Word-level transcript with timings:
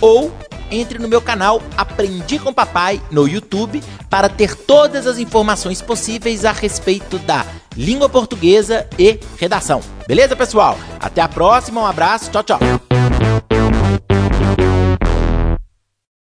ou 0.00 0.32
entre 0.70 0.98
no 0.98 1.08
meu 1.08 1.20
canal 1.20 1.60
Aprendi 1.76 2.38
com 2.38 2.52
Papai 2.52 3.02
no 3.10 3.26
YouTube 3.26 3.82
para 4.08 4.28
ter 4.28 4.54
todas 4.54 5.06
as 5.06 5.18
informações 5.18 5.82
possíveis 5.82 6.44
a 6.44 6.52
respeito 6.52 7.18
da 7.18 7.44
língua 7.76 8.08
portuguesa 8.08 8.86
e 8.98 9.18
redação. 9.36 9.80
Beleza, 10.06 10.36
pessoal? 10.36 10.78
Até 11.00 11.20
a 11.20 11.28
próxima, 11.28 11.80
um 11.80 11.86
abraço, 11.86 12.30
tchau, 12.30 12.42
tchau. 12.42 12.87